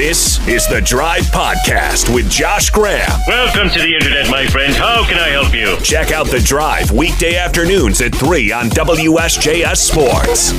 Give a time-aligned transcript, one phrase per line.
[0.00, 3.20] This is the Drive Podcast with Josh Graham.
[3.28, 4.74] Welcome to the internet, my friend.
[4.74, 5.76] How can I help you?
[5.84, 10.52] Check out the Drive weekday afternoons at 3 on WSJS Sports.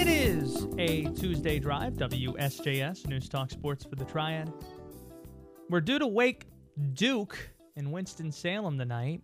[0.00, 4.52] It is a Tuesday drive, WSJS, News Talk Sports for the Triad.
[5.68, 6.46] We're due to wake
[6.92, 7.36] Duke
[7.78, 9.22] in Winston-Salem tonight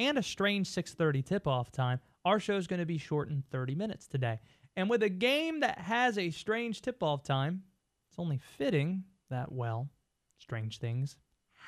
[0.00, 2.00] and a strange 6.30 tip-off time.
[2.24, 4.40] Our show is going to be shortened 30 minutes today.
[4.76, 7.62] And with a game that has a strange tip-off time,
[8.10, 9.88] it's only fitting that, well,
[10.38, 11.16] strange things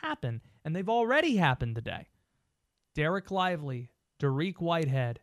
[0.03, 0.43] happen.
[0.65, 2.09] And they've already happened today.
[2.97, 3.89] Dereck Lively,
[4.21, 5.21] Dariq Whitehead,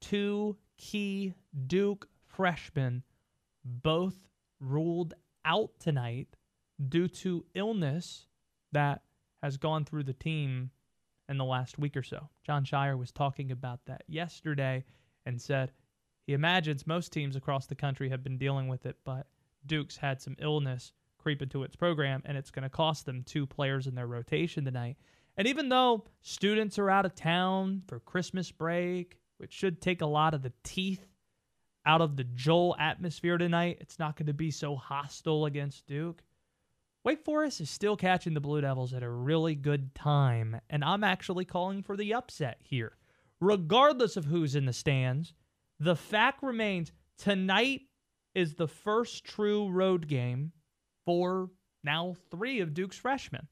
[0.00, 1.34] two key
[1.66, 3.02] Duke freshmen,
[3.64, 4.14] both
[4.60, 6.28] ruled out tonight
[6.88, 8.26] due to illness
[8.70, 9.02] that
[9.42, 10.70] has gone through the team
[11.28, 12.28] in the last week or so.
[12.44, 14.84] John Scheyer was talking about that yesterday
[15.26, 15.72] and said
[16.26, 19.26] he imagines most teams across the country have been dealing with it, but
[19.66, 23.46] Duke's had some illness creep into its program, and it's going to cost them two
[23.46, 24.96] players in their rotation tonight.
[25.36, 30.06] And even though students are out of town for Christmas break, which should take a
[30.06, 31.06] lot of the teeth
[31.86, 36.22] out of the Joel atmosphere tonight, it's not going to be so hostile against Duke.
[37.08, 41.02] Wake Forest is still catching the Blue Devils at a really good time, and I'm
[41.02, 42.98] actually calling for the upset here.
[43.40, 45.32] Regardless of who's in the stands,
[45.80, 47.80] the fact remains tonight
[48.34, 50.52] is the first true road game
[51.06, 51.48] for
[51.82, 53.48] now three of Duke's freshmen.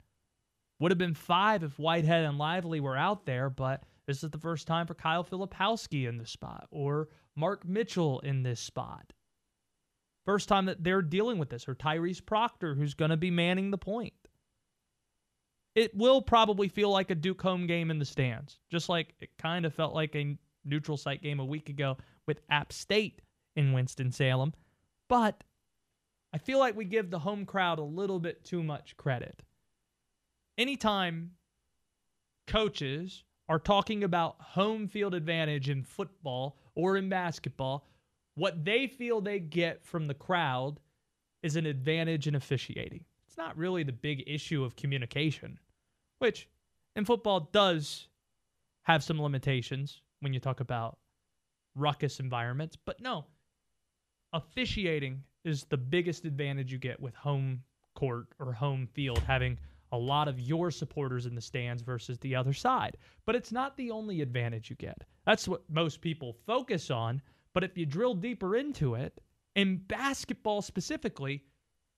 [0.79, 4.37] Would have been five if Whitehead and Lively were out there, but this is the
[4.37, 9.13] first time for Kyle Filipowski in the spot or Mark Mitchell in this spot.
[10.27, 13.71] First time that they're dealing with this, or Tyrese Proctor, who's going to be manning
[13.71, 14.13] the point.
[15.73, 19.29] It will probably feel like a Duke home game in the stands, just like it
[19.37, 23.21] kind of felt like a neutral site game a week ago with App State
[23.55, 24.53] in Winston-Salem.
[25.07, 25.45] But
[26.33, 29.43] I feel like we give the home crowd a little bit too much credit.
[30.57, 31.31] Anytime
[32.47, 37.87] coaches are talking about home field advantage in football or in basketball,
[38.37, 40.79] what they feel they get from the crowd
[41.41, 43.03] is an advantage in officiating.
[43.27, 45.57] It's not really the big issue of communication,
[46.19, 46.47] which
[46.95, 48.07] in football does
[48.83, 50.99] have some limitations when you talk about
[51.75, 53.25] ruckus environments, but no,
[54.33, 57.63] officiating is the biggest advantage you get with home
[57.95, 59.57] court or home field, having
[59.91, 62.97] a lot of your supporters in the stands versus the other side.
[63.25, 65.05] But it's not the only advantage you get.
[65.25, 67.19] That's what most people focus on.
[67.57, 69.19] But if you drill deeper into it,
[69.55, 71.43] in basketball specifically,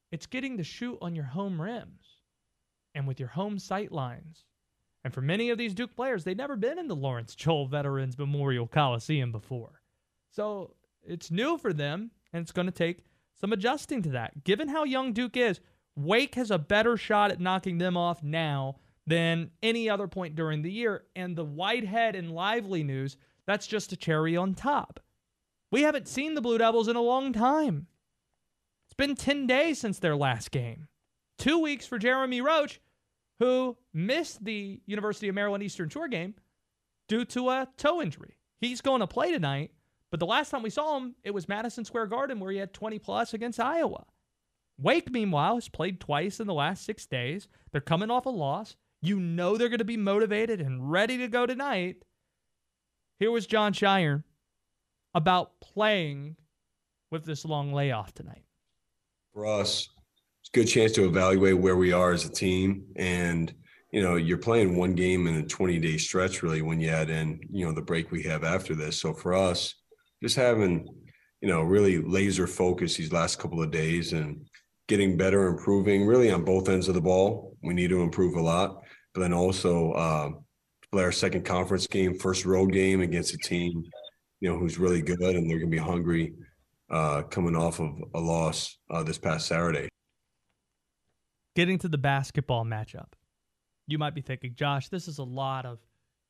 [0.10, 2.22] it's getting to shoot on your home rims
[2.96, 4.46] and with your home sight lines.
[5.04, 8.18] And for many of these Duke players, they've never been in the Lawrence Joel Veterans
[8.18, 9.82] Memorial Coliseum before.
[10.32, 13.04] So it's new for them, and it's going to take
[13.36, 14.46] some adjusting to that.
[14.46, 15.60] Given how young Duke is,
[15.94, 20.62] Wake has a better shot at knocking them off now than any other point during
[20.62, 21.04] the year.
[21.18, 25.02] And the Whitehead and Lively news, that's just a cherry on top.
[25.72, 27.88] We haven't seen the Blue Devils in a long time.
[28.88, 30.88] It's been 10 days since their last game.
[31.38, 32.82] Two weeks for Jeremy Roach,
[33.40, 36.34] who missed the University of Maryland Eastern Shore game
[37.08, 38.38] due to a toe injury.
[38.60, 39.72] He's going to play tonight,
[40.12, 42.74] but the last time we saw him, it was Madison Square Garden where he had
[42.74, 44.06] 20 plus against Iowa.
[44.78, 47.48] Wake, meanwhile, has played twice in the last six days.
[47.72, 48.76] They're coming off a loss.
[49.02, 52.04] You know they're going to be motivated and ready to go tonight.
[53.20, 54.24] Here was John Scheyer
[55.14, 56.36] about playing
[57.12, 58.44] with this long layoff tonight.
[59.34, 59.90] For us,
[60.42, 62.86] it's a good chance to evaluate where we are as a team.
[62.96, 63.54] And,
[63.92, 67.10] you know, you're playing one game in a 20 day stretch, really, when you add
[67.10, 69.00] in, you know, the break we have after this.
[69.00, 69.76] So for us,
[70.22, 70.88] just having,
[71.42, 74.46] you know, really laser focus these last couple of days and
[74.88, 77.56] getting better, improving really on both ends of the ball.
[77.64, 78.82] We need to improve a lot,
[79.14, 80.30] but then also uh,
[80.92, 83.84] play our second conference game, first road game against a team,
[84.40, 86.34] you know, who's really good and they're going to be hungry
[86.90, 89.90] uh, coming off of a loss uh, this past Saturday.
[91.56, 93.14] Getting to the basketball matchup,
[93.88, 95.80] you might be thinking, Josh, this is a lot of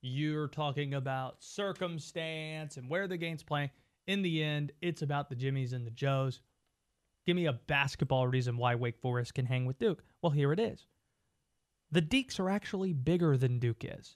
[0.02, 3.70] you're talking about circumstance and where the game's playing.
[4.08, 6.42] In the end, it's about the Jimmies and the Joes.
[7.28, 10.04] Give me a basketball reason why Wake Forest can hang with Duke.
[10.22, 10.88] Well, here it is.
[11.92, 14.16] The Deeks are actually bigger than Duke is.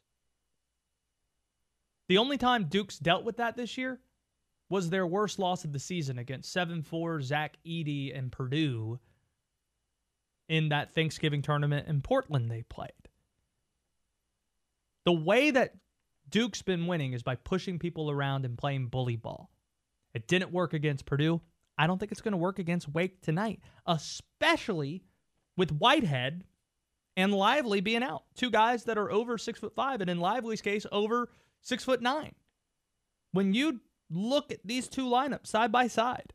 [2.07, 3.99] The only time Duke's dealt with that this year
[4.69, 8.99] was their worst loss of the season against 7 4 Zach Edey and Purdue
[10.49, 12.91] in that Thanksgiving tournament in Portland they played.
[15.05, 15.75] The way that
[16.29, 19.51] Duke's been winning is by pushing people around and playing bully ball.
[20.13, 21.41] It didn't work against Purdue.
[21.77, 25.03] I don't think it's going to work against Wake tonight, especially
[25.57, 26.43] with Whitehead
[27.17, 28.23] and Lively being out.
[28.35, 31.29] Two guys that are over six foot five, and in Lively's case, over
[31.63, 32.35] six foot nine.
[33.31, 33.79] When you
[34.11, 36.33] look at these two lineups side by side,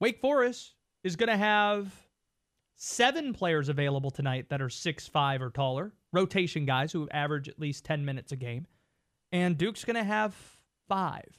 [0.00, 1.92] Wake Forest is going to have
[2.76, 7.58] seven players available tonight that are six five or taller, rotation guys who average at
[7.58, 8.66] least 10 minutes a game.
[9.32, 10.34] And Duke's going to have
[10.88, 11.38] five.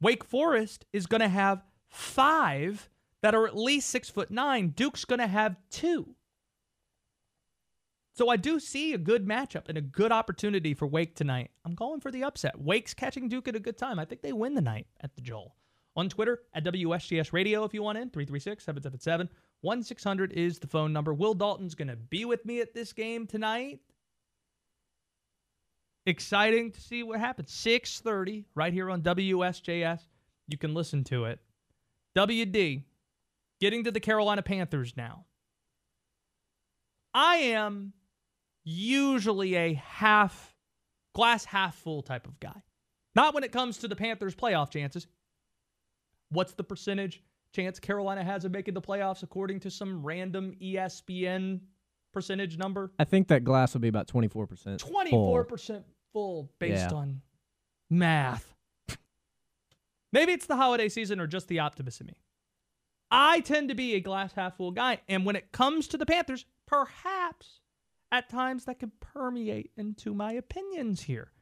[0.00, 2.88] Wake Forest is going to have five
[3.22, 4.68] that are at least six foot nine.
[4.68, 6.14] Duke's going to have two.
[8.18, 11.52] So I do see a good matchup and a good opportunity for Wake tonight.
[11.64, 12.60] I'm calling for the upset.
[12.60, 14.00] Wake's catching Duke at a good time.
[14.00, 15.54] I think they win the night at the Joel.
[15.94, 19.28] On Twitter at WSJS Radio if you want in, 336 777
[19.60, 21.14] 1600 is the phone number.
[21.14, 23.78] Will Dalton's going to be with me at this game tonight.
[26.04, 27.52] Exciting to see what happens.
[27.52, 30.00] 6:30 right here on WSJS.
[30.48, 31.38] You can listen to it.
[32.16, 32.82] WD
[33.60, 35.24] getting to the Carolina Panthers now.
[37.14, 37.92] I am
[38.68, 40.54] usually a half
[41.14, 42.62] glass half full type of guy.
[43.14, 45.06] Not when it comes to the Panthers playoff chances.
[46.30, 47.22] What's the percentage
[47.54, 51.60] chance Carolina has of making the playoffs according to some random ESPN
[52.12, 52.92] percentage number?
[52.98, 54.78] I think that glass would be about 24%.
[54.78, 56.96] 24% full based Yeah.
[56.96, 57.22] on
[57.88, 58.54] math.
[60.12, 62.14] Maybe it's the holiday season or just the optimist in me.
[63.10, 65.00] I tend to be a glass half full guy.
[65.08, 67.60] And when it comes to the Panthers, perhaps
[68.10, 71.32] at times that can permeate into my opinions here.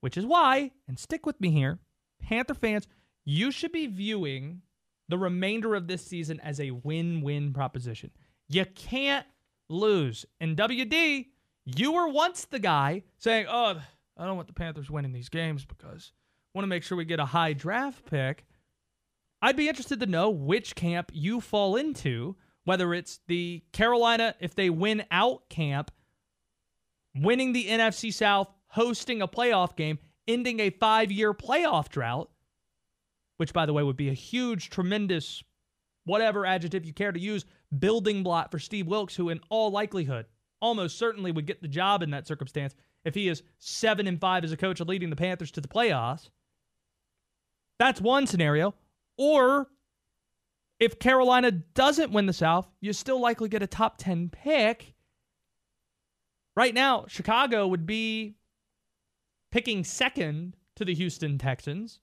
[0.00, 1.78] Which is why, and stick with me here,
[2.20, 2.88] Panther fans,
[3.24, 4.62] you should be viewing
[5.08, 8.10] the remainder of this season as a win win proposition.
[8.48, 9.26] You can't
[9.68, 10.26] lose.
[10.40, 11.26] And WD,
[11.64, 13.80] you were once the guy saying, oh,
[14.16, 16.12] I don't want the Panthers winning these games because
[16.54, 18.44] I want to make sure we get a high draft pick.
[19.40, 24.54] I'd be interested to know which camp you fall into, whether it's the Carolina, if
[24.54, 25.90] they win out camp,
[27.14, 32.30] winning the NFC South, hosting a playoff game, ending a five year playoff drought,
[33.36, 35.42] which, by the way, would be a huge, tremendous,
[36.04, 37.44] whatever adjective you care to use,
[37.78, 40.26] building block for Steve Wilks, who, in all likelihood,
[40.60, 42.74] almost certainly would get the job in that circumstance
[43.04, 45.68] if he is seven and five as a coach of leading the Panthers to the
[45.68, 46.30] playoffs.
[47.78, 48.74] That's one scenario.
[49.18, 49.66] Or
[50.78, 54.94] if Carolina doesn't win the South, you still likely get a top 10 pick.
[56.56, 58.34] Right now, Chicago would be
[59.50, 62.00] picking second to the Houston Texans.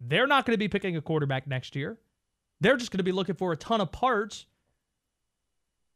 [0.00, 1.98] They're not going to be picking a quarterback next year.
[2.60, 4.46] They're just going to be looking for a ton of parts.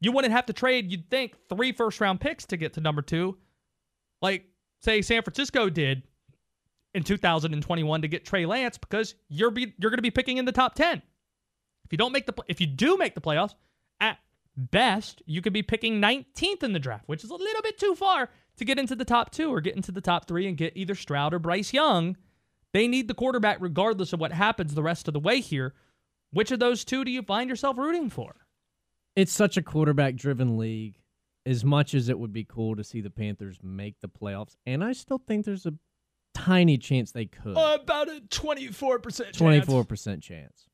[0.00, 3.02] You wouldn't have to trade, you'd think, three first round picks to get to number
[3.02, 3.36] two,
[4.22, 4.46] like,
[4.80, 6.02] say, San Francisco did
[6.94, 10.44] in 2021 to get Trey Lance because you're be, you're going to be picking in
[10.46, 11.02] the top 10.
[11.84, 13.54] If you don't make the if you do make the playoffs,
[14.00, 14.18] at
[14.60, 17.94] best you could be picking 19th in the draft, which is a little bit too
[17.94, 20.76] far to get into the top 2 or get into the top 3 and get
[20.76, 22.16] either Stroud or Bryce Young.
[22.72, 25.74] They need the quarterback regardless of what happens the rest of the way here.
[26.32, 28.34] Which of those two do you find yourself rooting for?
[29.16, 30.96] It's such a quarterback driven league.
[31.46, 34.84] As much as it would be cool to see the Panthers make the playoffs, and
[34.84, 35.72] I still think there's a
[36.34, 37.56] tiny chance they could.
[37.56, 39.36] Uh, about a 24% chance.
[39.38, 40.68] Twenty-four percent chance.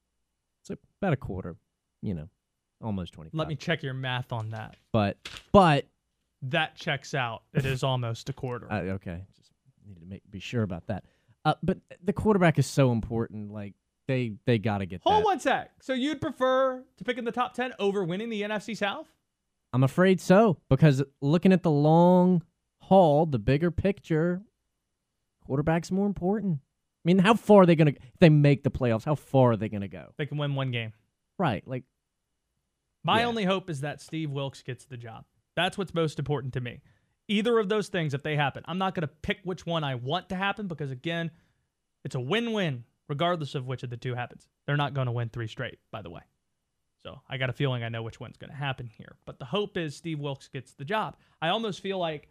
[0.60, 1.56] It's about a quarter.
[2.02, 2.28] You know,
[2.82, 3.30] almost twenty.
[3.32, 4.76] Let me check your math on that.
[4.92, 5.16] But
[5.52, 5.86] but
[6.42, 7.42] That checks out.
[7.54, 8.70] It is almost a quarter.
[8.72, 9.50] uh, okay, just
[9.86, 11.04] need to make be sure about that.
[11.44, 13.52] Uh, but the quarterback is so important.
[13.52, 13.74] Like
[14.08, 15.24] they they got to get Hold that.
[15.24, 15.70] one sec.
[15.80, 19.06] So you'd prefer to pick in the top 10 over winning the NFC South?
[19.72, 22.42] I'm afraid so because looking at the long
[22.82, 24.42] haul, the bigger picture,
[25.44, 26.58] quarterback's more important.
[26.62, 29.04] I mean, how far are they going to if they make the playoffs?
[29.04, 30.12] How far are they going to go?
[30.18, 30.92] They can win one game.
[31.38, 31.84] Right, like
[33.06, 33.26] My Yeah.
[33.26, 35.24] only hope is that Steve Wilks gets the job.
[35.54, 36.82] That's what's most important to me.
[37.28, 39.94] Either of those things, if they happen, I'm not going to pick which one I
[39.94, 41.30] want to happen because, again,
[42.04, 44.48] it's a win win regardless of which of the two happens.
[44.66, 46.22] They're not going to win three straight, by the way.
[47.02, 49.16] So I got a feeling I know which one's going to happen here.
[49.24, 51.16] But the hope is Steve Wilks gets the job.
[51.40, 52.28] I almost feel like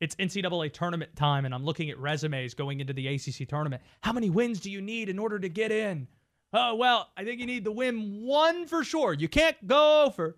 [0.00, 3.82] it's NCAA tournament time and I'm looking at resumes going into the ACC tournament.
[4.02, 6.08] How many wins do you need in order to get in?
[6.52, 9.12] Oh, well, I think you need to win one for sure.
[9.12, 10.36] You can't go for,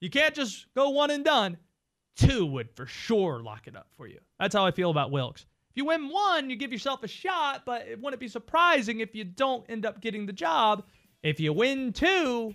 [0.00, 1.56] you can't just go one and done.
[2.16, 4.18] Two would for sure lock it up for you.
[4.38, 5.46] That's how I feel about Wilks.
[5.70, 9.14] If you win one, you give yourself a shot, but it wouldn't be surprising if
[9.14, 10.84] you don't end up getting the job.
[11.22, 12.54] If you win two,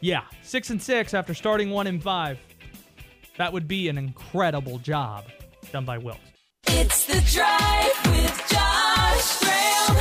[0.00, 2.38] yeah, six and six after starting one and five.
[3.38, 5.24] That would be an incredible job.
[5.72, 6.20] done by Wilks.
[6.66, 9.96] It's the drive with Josh Graham,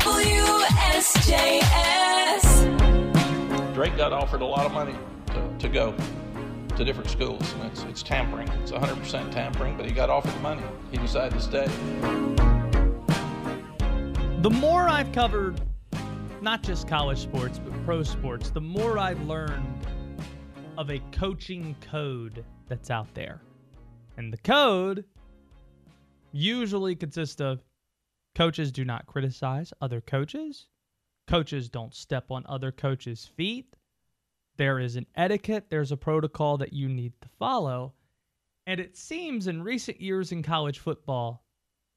[0.00, 1.64] WSJS.
[3.74, 4.94] Drake got offered a lot of money
[5.26, 5.94] to, to go
[6.76, 8.48] to different schools, and it's, it's tampering.
[8.62, 10.62] It's 100% tampering, but he got offered the money.
[10.90, 11.66] He decided to stay.
[14.42, 15.60] The more I've covered
[16.40, 19.66] not just college sports, but pro sports, the more I've learned
[20.76, 23.40] of a coaching code that's out there.
[24.16, 25.04] And the code
[26.32, 27.60] usually consists of
[28.38, 30.68] coaches do not criticize other coaches,
[31.26, 33.74] coaches don't step on other coaches' feet.
[34.56, 37.94] There is an etiquette, there's a protocol that you need to follow.
[38.64, 41.44] And it seems in recent years in college football,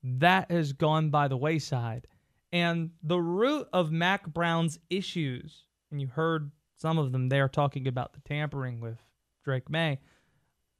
[0.02, 2.08] that has gone by the wayside.
[2.52, 7.88] And the root of Mack Brown's issues, and you heard some of them there talking
[7.88, 8.98] about the tampering with
[9.44, 10.00] Drake Maye,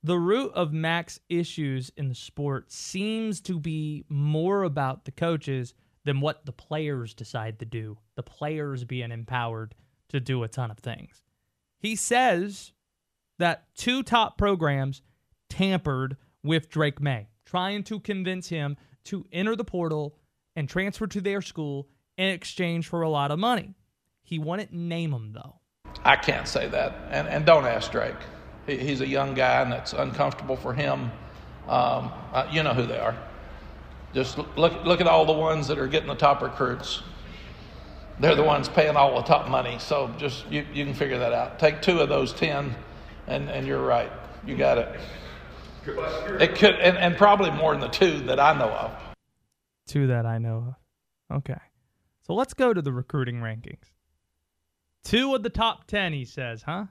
[0.04, 5.74] the root of Mack's issues in the sport seems to be more about the coaches
[6.06, 9.76] than what the players decide to do, the players being empowered
[10.10, 11.22] to do a ton of things.
[11.78, 12.72] He says
[13.38, 15.02] that two top programs
[15.50, 20.18] tampered with Drake Maye, trying to convince him to enter the portal
[20.56, 23.76] and transfer to their school in exchange for a lot of money.
[24.24, 25.60] He wouldn't name them though.
[26.04, 28.16] I can't say that, and, and don't ask Drake.
[28.72, 31.12] He, he's a young guy, and that's uncomfortable for him.
[31.68, 33.18] Um, uh, you know who they are.
[34.14, 37.02] Just look look at all the ones that are getting the top recruits.
[38.20, 39.78] They're the ones paying all the top money.
[39.80, 41.60] So just you, you can figure that out.
[41.60, 42.76] Take two of those ten,
[43.28, 44.12] and, and you're right.
[44.46, 45.00] You got it.
[46.40, 48.92] It could, and, and probably more than the two that I know of.
[49.88, 50.76] Two that I know
[51.30, 51.38] of.
[51.38, 51.60] Okay.
[52.22, 53.92] So let's go to the recruiting rankings.
[55.04, 56.86] Two of the top 10, he says, huh?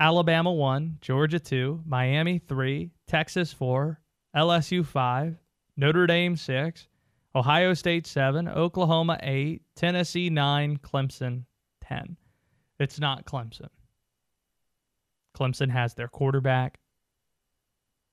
[0.00, 4.00] Alabama 1, Georgia 2, Miami 3, Texas 4,
[4.36, 5.36] LSU 5,
[5.76, 6.88] Notre Dame 6,
[7.34, 11.44] Ohio State 7, Oklahoma 8, Tennessee 9, Clemson
[11.82, 12.16] 10.
[12.78, 13.68] It's not Clemson.
[15.36, 16.78] Clemson has their quarterback.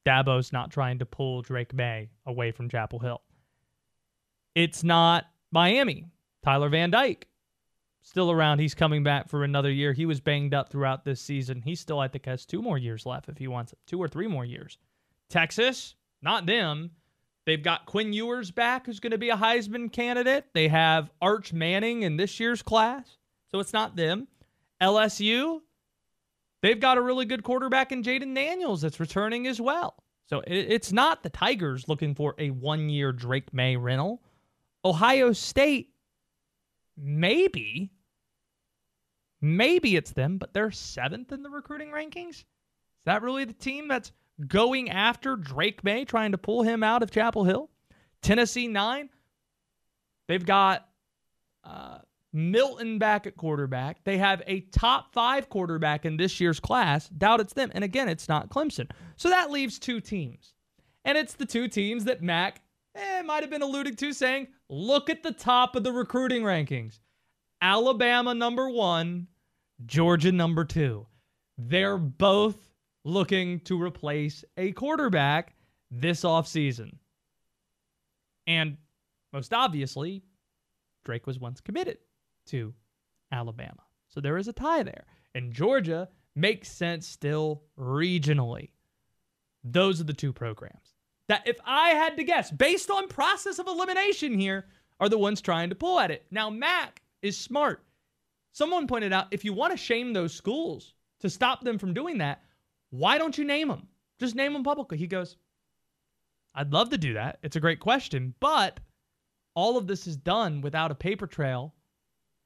[0.06, 3.22] Dabo's not trying to pull Drake Maye away from Chapel Hill.
[4.56, 6.08] It's not Miami.
[6.44, 7.28] Tyler Van Dyke
[8.06, 8.60] still around.
[8.60, 9.92] He's coming back for another year.
[9.92, 11.62] He was banged up throughout this season.
[11.64, 14.08] He still, I think, has two more years left if he wants it, two or
[14.08, 14.78] three more years.
[15.28, 16.92] Texas, not them.
[17.46, 20.46] They've got Quinn Ewers back, who's going to be a Heisman candidate.
[20.54, 23.18] They have Arch Manning in this year's class,
[23.52, 24.28] so it's not them.
[24.82, 25.62] LSU,
[26.62, 29.96] they've got a really good quarterback in Jayden Daniels that's returning as well.
[30.28, 34.22] So it's not the Tigers looking for a one year Drake Maye rental.
[34.84, 35.92] Ohio State,
[36.98, 37.92] maybe.
[39.46, 42.30] Maybe it's them, but they're seventh in the recruiting rankings.
[42.30, 42.46] Is
[43.06, 44.12] that really the team that's
[44.48, 47.70] going after Drake Maye, trying to pull him out of Chapel Hill?
[48.24, 49.08] Tennessee, nine.
[50.28, 50.90] They've got
[51.64, 52.00] uh,
[52.34, 54.04] Milton back at quarterback.
[54.04, 57.08] They have a top five quarterback in this year's class.
[57.10, 57.70] Doubt it's them.
[57.76, 58.90] And again, it's not Clemson.
[59.16, 60.56] So that leaves two teams.
[61.04, 62.64] And it's the two teams that Mack
[62.96, 66.98] eh, might have been alluding to, saying, look at the top of the recruiting rankings.
[67.62, 69.28] Alabama number one,
[69.86, 71.08] Georgia number two.
[71.58, 72.58] They're both
[73.04, 75.56] looking to replace a quarterback
[75.92, 76.98] this offseason.
[78.48, 78.78] And
[79.32, 80.24] most obviously,
[81.04, 81.98] Drake was once committed
[82.48, 82.74] to
[83.32, 83.84] Alabama.
[84.10, 85.06] So there is a tie there.
[85.34, 88.70] And Georgia makes sense still regionally.
[89.64, 90.96] Those are the two programs
[91.28, 94.68] that if I had to guess, based on process of elimination here,
[95.00, 96.26] are the ones trying to pull at it.
[96.32, 97.84] Now, Mack is smart.
[98.56, 102.20] Someone pointed out if you want to shame those schools to stop them from doing
[102.20, 102.42] that,
[102.90, 103.86] why don't you name them?
[104.18, 104.98] Just name them publicly.
[104.98, 105.36] He goes,
[106.54, 107.38] I'd love to do that.
[107.44, 108.80] It's a great question, but
[109.56, 111.76] all of this is done without a paper trail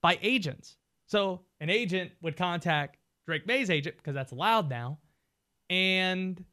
[0.01, 0.77] by agents.
[1.05, 2.97] So an agent would contact
[3.27, 4.97] Drake Maye's agent because that's allowed now.
[5.69, 6.43] And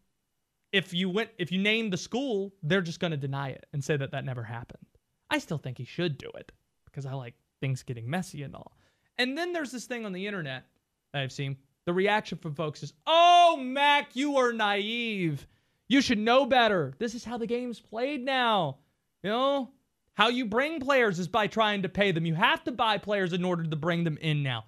[0.70, 3.82] if you went if you name the school, they're just going to deny it and
[3.82, 4.84] say that that never happened.
[5.30, 6.52] I still think he should do it
[6.84, 8.75] because I like things getting messy and all.
[9.18, 10.64] And then there's this thing on the internet
[11.12, 11.56] that I've seen.
[11.86, 15.46] The reaction from folks is, "Oh, Mack, you are naive.
[15.88, 16.94] You should know better.
[16.98, 18.78] This is how the game's played now.
[19.22, 19.72] You know,
[20.14, 22.26] how you bring players is by trying to pay them.
[22.26, 24.66] You have to buy players in order to bring them in now."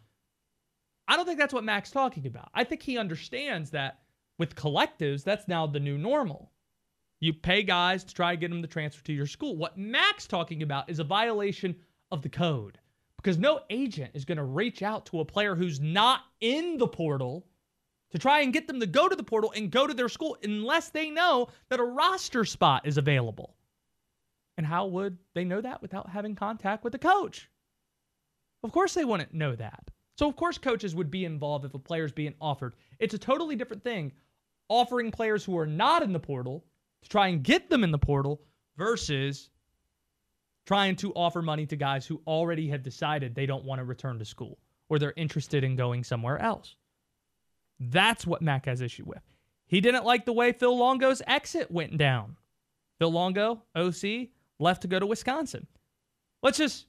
[1.08, 2.50] I don't think that's what Mack's talking about.
[2.54, 4.02] I think he understands that
[4.38, 6.52] with collectives, that's now the new normal.
[7.20, 9.56] You pay guys to try to get them to transfer to your school.
[9.56, 11.74] What Mack's talking about is a violation
[12.12, 12.78] of the code
[13.18, 16.88] because no agent is going to reach out to a player who's not in the
[16.88, 17.46] portal
[18.10, 20.36] to try and get them to go to the portal and go to their school
[20.42, 23.54] unless they know that a roster spot is available.
[24.56, 27.50] And how would they know that without having contact with the coach?
[28.62, 29.90] Of course, they wouldn't know that.
[30.16, 32.74] So, of course, coaches would be involved if a player's being offered.
[32.98, 34.12] It's a totally different thing
[34.68, 36.64] offering players who are not in the portal
[37.02, 38.42] to try and get them in the portal
[38.76, 39.50] versus
[40.68, 44.18] trying to offer money to guys who already have decided they don't want to return
[44.18, 44.58] to school
[44.90, 46.76] or they're interested in going somewhere else.
[47.80, 49.22] That's what Mack has issue with.
[49.66, 52.36] He didn't like the way Phil Longo's exit went down.
[52.98, 55.66] Phil Longo, OC, left to go to Wisconsin.
[56.42, 56.84] Let's just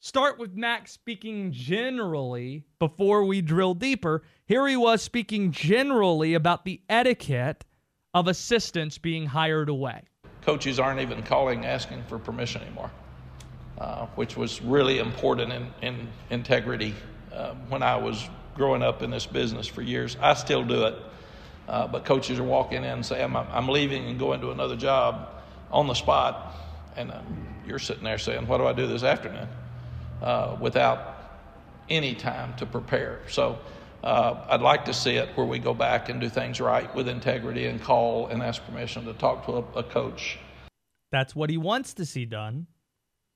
[0.00, 4.22] start with Mack speaking generally before we drill deeper.
[4.44, 7.64] Here he was speaking generally about the etiquette
[8.12, 10.02] of assistants being hired away.
[10.42, 12.90] Coaches aren't even calling asking for permission anymore,
[13.78, 16.94] uh, which was really important in, in integrity
[17.32, 20.16] uh, when I was growing up in this business for years.
[20.20, 20.94] I still do it.
[21.66, 24.76] Uh, but coaches are walking in and saying, I'm, I'm leaving and going to another
[24.76, 25.28] job
[25.72, 26.54] on the spot.
[26.96, 27.20] And uh,
[27.66, 29.48] you're sitting there saying, What do I do this afternoon?
[30.22, 31.16] Uh, without
[31.88, 33.20] any time to prepare.
[33.28, 33.58] So
[34.04, 37.66] I'd like to see it where we go back and do things right with integrity
[37.66, 40.38] and call and ask permission to talk to a, a coach.
[41.10, 42.66] That's what he wants to see done.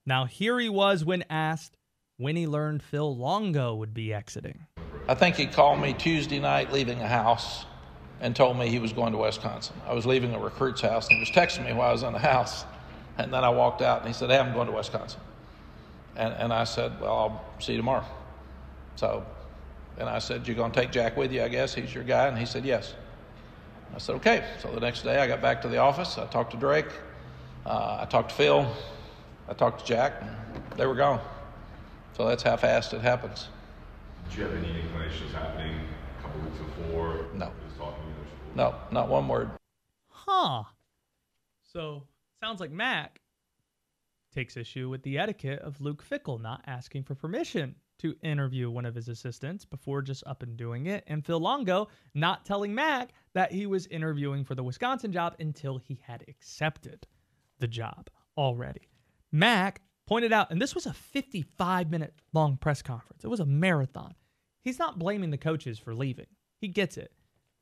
[0.09, 1.77] Now, here he was when asked
[2.17, 4.67] when he learned Phil Longo would be exiting.
[5.07, 7.67] I think he called me Tuesday night leaving a house
[8.23, 9.77] and told me he was going to Wisconsin.
[9.87, 12.15] I was leaving a recruit's house and he was texting me while I was in
[12.15, 12.65] the house.
[13.19, 15.21] And then I walked out and he said, Hey, I'm going to Wisconsin.
[16.17, 18.07] And, and I said, Well, I'll see you tomorrow.
[18.97, 19.27] So,
[19.99, 21.75] and I said, You're going to take Jack with you, I guess?
[21.75, 22.29] He's your guy?
[22.29, 22.95] And he said, Yes.
[23.95, 24.43] I said, Okay.
[24.63, 26.17] So the next day I got back to the office.
[26.17, 26.89] I talked to Drake.
[27.67, 28.75] Uh, I talked to Phil.
[29.49, 30.21] I talked to Jack.
[30.21, 31.21] And they were gone.
[32.17, 33.49] So that's how fast it happens.
[34.29, 35.75] Did you have any inclinations happening
[36.19, 37.27] a couple weeks before?
[37.35, 37.53] No.
[37.67, 38.03] Just talking?
[38.55, 39.51] No, not one word.
[40.09, 40.65] Huh.
[41.63, 42.03] So,
[42.41, 43.21] sounds like Mack
[44.35, 48.85] takes issue with the etiquette of Luke Fickell not asking for permission to interview one
[48.85, 53.11] of his assistants before just up and doing it, and Phil Longo not telling Mack
[53.33, 57.07] that he was interviewing for the Wisconsin job until he had accepted
[57.59, 58.89] the job already.
[59.33, 63.47] Mack pointed out, and this was a 55 minute long press conference, it was a
[63.47, 64.15] marathon.
[64.63, 66.27] He's not blaming the coaches for leaving,
[66.61, 67.13] he gets it.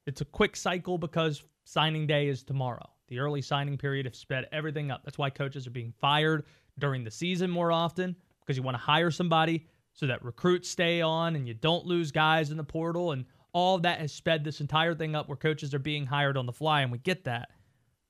[0.07, 2.88] It's a quick cycle because signing day is tomorrow.
[3.09, 5.02] The early signing period has sped everything up.
[5.05, 6.44] That's why coaches are being fired
[6.79, 11.00] during the season more often because you want to hire somebody so that recruits stay
[11.00, 13.12] on and you don't lose guys in the portal.
[13.12, 16.46] And all that has sped this entire thing up where coaches are being hired on
[16.46, 17.50] the fly, and we get that.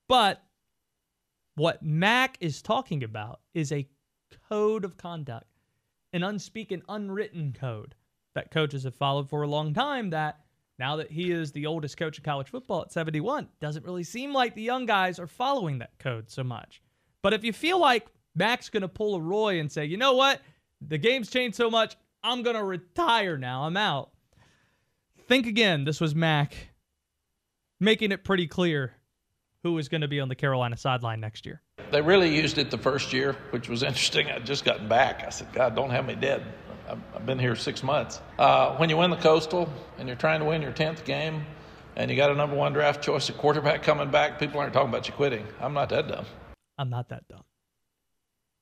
[0.08, 0.42] But
[1.56, 3.88] what Mack is talking about is a
[4.48, 5.46] code of conduct,
[6.12, 7.94] an unspoken, unwritten code
[8.34, 10.40] that coaches have followed for a long time that
[10.78, 14.34] now that he is the oldest coach of college football at 71, doesn't really seem
[14.34, 16.82] like the young guys are following that code so much.
[17.22, 20.12] But if you feel like Mack's going to pull a Roy and say, you know
[20.12, 20.42] what,
[20.86, 24.10] the game's changed so much, I'm going to retire now, I'm out.
[25.26, 26.54] Think again, this was Mack
[27.80, 28.92] making it pretty clear
[29.62, 31.62] who is going to be on the Carolina sideline next year.
[31.90, 34.30] They really used it the first year, which was interesting.
[34.30, 35.24] I'd just gotten back.
[35.24, 36.44] I said, God, don't have me dead.
[36.88, 38.20] I've, I've been here six months.
[38.38, 41.44] Uh, when you win the Coastal and you're trying to win your 10th game
[41.96, 44.88] and you got a number one draft choice a quarterback coming back, people aren't talking
[44.88, 45.46] about you quitting.
[45.60, 46.26] I'm not that dumb.
[46.78, 47.42] I'm not that dumb.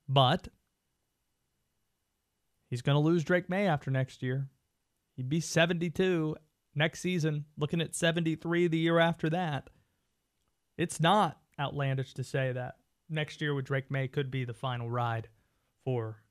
[0.07, 0.47] But
[2.69, 4.49] he's going to lose Drake Maye after next year.
[5.15, 6.35] He'd be 72
[6.75, 9.69] next season, looking at 73 the year after that.
[10.77, 12.75] It's not outlandish to say that
[13.09, 15.29] next year with Drake Maye could be the final ride
[15.85, 16.21] for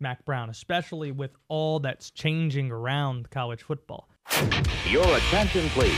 [0.00, 4.08] Mack Brown, especially with all that's changing around college football.
[4.88, 5.94] Your attention, please.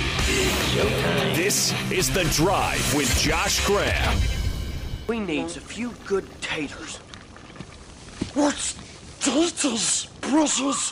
[1.35, 4.19] This is The Drive with Josh Graham.
[5.07, 6.99] We needs a few good taters.
[8.35, 8.75] What's
[9.21, 10.91] taters, precious?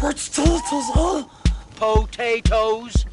[0.00, 1.24] What's taters, huh?
[1.76, 3.06] Potatoes.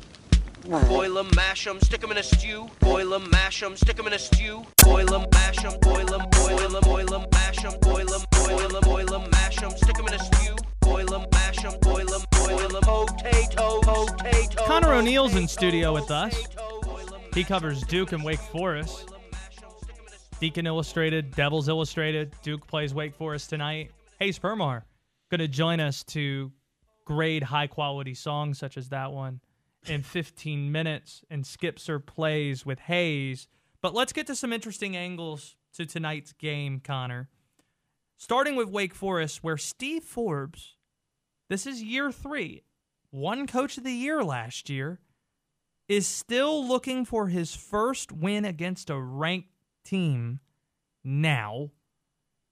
[0.65, 2.67] Boil 'em, mash 'em, stick 'em in a stew.
[2.79, 4.65] Boil 'em, mash 'em, stick 'em in a stew.
[4.83, 8.75] Boil 'em, mash 'em, boil 'em, boil 'em, boil 'em, mash 'em, boil 'em, boil
[8.75, 10.55] 'em, boil 'em, mash 'em, stick 'em in a stew.
[10.81, 14.65] Boil 'em, mash 'em, boil 'em, boil 'em, potato, potato.
[14.65, 16.35] Conor O'Neill's in studio with us.
[17.35, 19.11] He covers Duke and Wake Forest.
[20.39, 22.33] Deacon Illustrated, Devils Illustrated.
[22.41, 23.91] Duke plays Wake Forest tonight.
[24.19, 24.83] Hayes Permar
[25.29, 26.51] going to join us to
[27.05, 29.39] grade high quality songs such as that one
[29.89, 33.47] in 15 minutes and Skips or plays with Hayes.
[33.81, 37.29] But let's get to some interesting angles to tonight's game, Conor.
[38.17, 40.75] Starting with Wake Forest, where Steve Forbes,
[41.49, 42.63] this is year three,
[43.11, 44.99] one coach of the year last year,
[45.87, 49.49] is still looking for his first win against a ranked
[49.83, 50.39] team
[51.03, 51.71] now.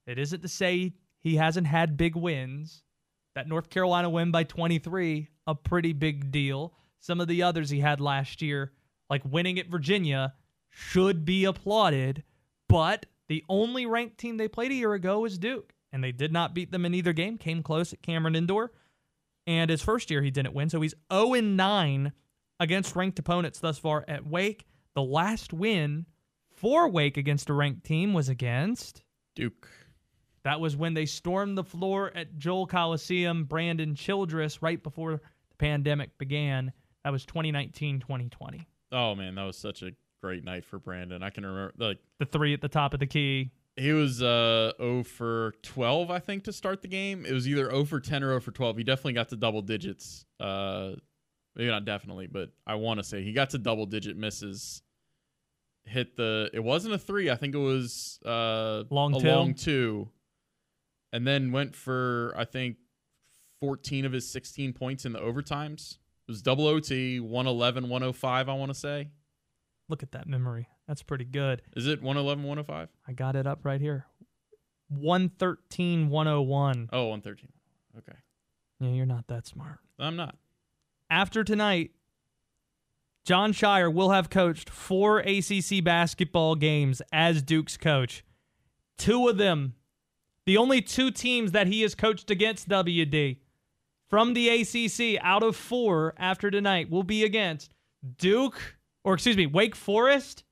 [0.05, 2.83] It isn't to say he hasn't had big wins.
[3.35, 6.73] That North Carolina win by 23, a pretty big deal.
[7.03, 8.71] Some of the others he had last year,
[9.09, 10.35] like winning at Virginia,
[10.69, 12.23] should be applauded.
[12.69, 16.31] But the only ranked team they played a year ago was Duke, and they did
[16.31, 17.37] not beat them in either game.
[17.37, 18.71] Came close at Cameron Indoor,
[19.45, 22.13] and his first year he didn't win, so he's 0 9
[22.61, 24.65] against ranked opponents thus far at Wake.
[24.95, 26.05] The last win
[26.55, 29.03] for Wake against a ranked team was against
[29.35, 29.67] Duke.
[30.45, 35.11] That was when they stormed the floor at Joel Coliseum, Brandon Childress, right before
[35.49, 36.71] the pandemic began.
[37.03, 38.67] That was 2019 2020.
[38.91, 41.21] Oh man, that was such a great night for Brandon.
[41.23, 43.51] I can remember like The three at the top of the key.
[43.75, 47.25] he was uh 0 for 12 I think to start the game.
[47.25, 48.77] It was either 0 for 10 or 0 for 12.
[48.77, 50.25] He definitely got to double digits.
[50.39, 50.91] Uh
[51.55, 54.81] maybe not definitely, but I want to say he got to double digit misses.
[55.85, 59.27] Hit the it wasn't a 3, I think it was uh Long a two.
[59.27, 60.09] long 2.
[61.11, 62.77] And then went for I think
[63.59, 65.97] 14 of his 16 points in the overtimes.
[66.27, 69.09] It was double OT, 111 105 I want to say.
[69.89, 70.67] Look at that memory.
[70.88, 71.62] That's pretty good.
[71.75, 72.89] Is it 111 105?
[73.07, 74.05] I got it up right here.
[74.89, 76.89] 113 101.
[76.91, 77.49] Oh, 113.
[77.97, 78.17] Okay.
[78.79, 79.79] Yeah, you're not that smart.
[79.99, 80.38] I'm not.
[81.09, 81.91] After tonight,
[83.25, 88.25] John Scheyer will have coached four ACC basketball games as Duke's coach.
[88.97, 89.75] Two of them,
[90.45, 93.38] the only two teams that he has coached against WD
[94.13, 97.73] from the ACC out of four after tonight will be against
[98.19, 100.43] Duke, or excuse me, Wake Forest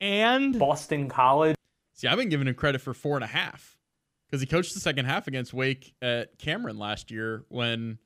[0.00, 1.54] and Boston College.
[1.94, 3.78] See, I've been giving him credit for four and a half
[4.26, 7.98] because he coached the second half against Wake at Cameron last year when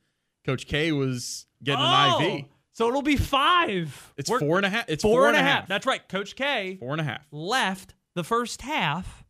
[0.45, 2.45] Coach K was getting Oh, an IV.
[2.73, 4.13] So it'll be five.
[4.15, 4.85] It's We're- four and a half.
[4.87, 5.67] It's four and a half.
[5.67, 6.07] That's right.
[6.07, 7.25] Coach K Four and a half.
[7.31, 9.23] left the first half,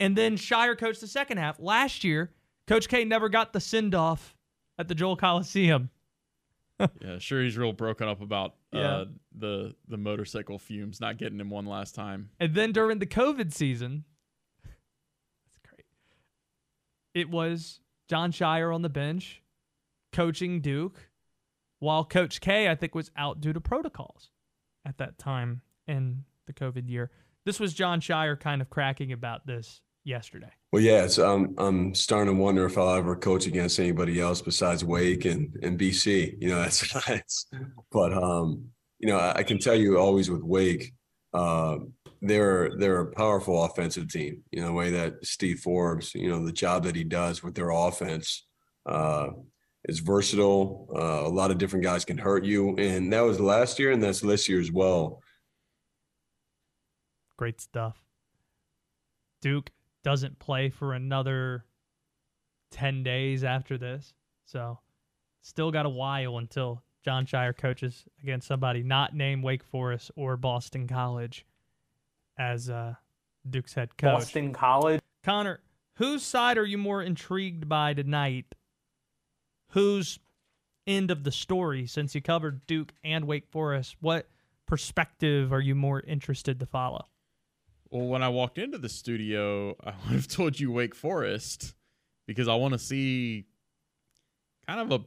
[0.00, 1.60] and then Scheyer coached the second half.
[1.60, 2.32] Last year,
[2.66, 4.34] Coach K never got the send off
[4.78, 5.90] at the Joel Coliseum.
[7.02, 7.42] Yeah, sure.
[7.42, 8.80] He's real broken up about Yeah.
[8.98, 9.04] uh,
[9.36, 12.30] the the motorcycle fumes not getting him one last time.
[12.38, 14.04] And then during the COVID season,
[14.62, 15.86] that's great.
[17.14, 19.42] It was John Scheyer on the bench
[20.12, 21.08] coaching Duke,
[21.80, 24.30] while Coach K, I think, was out due to protocols
[24.84, 27.10] at that time in the COVID year.
[27.44, 30.52] This was John Scheyer kind of cracking about this yesterday.
[30.70, 34.42] Well, yeah, it's um, I'm starting to wonder if I'll ever coach against anybody else
[34.42, 36.36] besides Wake and, and BC.
[36.40, 37.46] You know, that's nice.
[37.90, 38.66] But um,
[38.98, 40.92] you know, I, I can tell you always with Wake,
[41.32, 41.76] uh,
[42.20, 44.42] they're they're a powerful offensive team.
[44.50, 47.54] You know, the way that Steve Forbes, you know, the job that he does with
[47.54, 48.46] their offense,
[48.84, 49.28] uh,
[49.84, 50.86] is versatile.
[50.94, 54.02] Uh, a lot of different guys can hurt you, and that was last year, and
[54.02, 55.22] that's this year as well.
[57.38, 57.96] Great stuff.
[59.40, 59.70] Duke
[60.04, 61.64] doesn't play for another
[62.70, 64.14] 10 days after this.
[64.44, 64.78] So,
[65.42, 70.36] still got a while until John Scheyer coaches against somebody not named Wake Forest or
[70.36, 71.46] Boston College
[72.38, 72.94] as uh,
[73.48, 74.20] Duke's head coach.
[74.20, 75.00] Boston College.
[75.24, 75.60] Conor,
[75.94, 78.54] whose side are you more intrigued by tonight?
[79.72, 80.18] Whose
[80.86, 84.28] end of the story, since you covered Duke and Wake Forest, what
[84.66, 87.06] perspective are you more interested to follow?
[87.90, 91.74] Well, when I walked into the studio, I would have told you Wake Forest
[92.26, 93.46] because I want to see
[94.66, 95.04] kind of a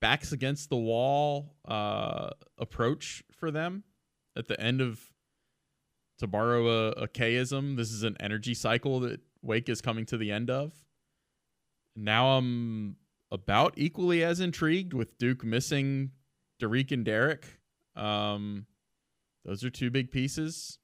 [0.00, 3.84] backs against the wall uh, approach for them
[4.36, 5.00] at the end of,
[6.18, 10.16] to borrow a, a K-ism, this is an energy cycle that Wake is coming to
[10.16, 10.72] the end of.
[11.94, 12.96] Now I'm
[13.30, 16.10] about equally as intrigued with Duke missing
[16.58, 17.46] Derek and Derek.
[17.94, 18.66] Um,
[19.44, 20.78] those are two big pieces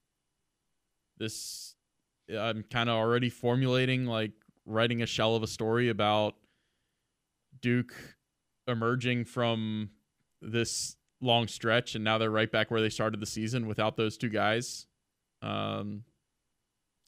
[1.18, 1.74] this
[2.36, 4.32] I'm kind of already formulating like
[4.66, 6.34] writing a shell of a story about
[7.60, 7.94] Duke
[8.66, 9.90] emerging from
[10.42, 14.16] this long stretch and now they're right back where they started the season without those
[14.16, 14.86] two guys.
[15.42, 16.04] Um